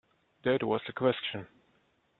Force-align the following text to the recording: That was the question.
That 0.45 0.63
was 0.63 0.81
the 0.87 0.93
question. 0.93 1.47